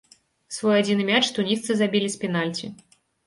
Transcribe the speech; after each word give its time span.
Свой 0.55 0.73
адзіны 0.77 1.03
мяч 1.09 1.21
тунісцы 1.37 1.71
забілі 1.81 2.09
з 2.17 2.21
пенальці. 2.25 2.73